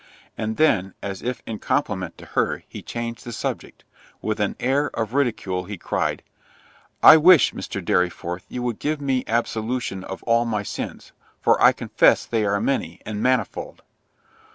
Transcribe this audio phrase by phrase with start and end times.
[0.35, 5.13] And then, as if in compliment to her, he changed the subject;—with an air of
[5.13, 6.23] ridicule he cried,
[7.03, 7.85] "I wish, Mr.
[7.85, 12.59] Dorriforth, you would give me absolution of all my sins, for I confess they are
[12.59, 13.83] many, and manifold."